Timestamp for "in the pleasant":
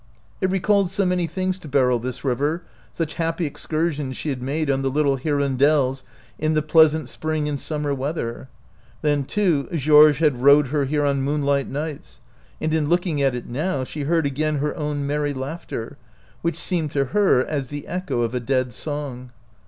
6.39-7.07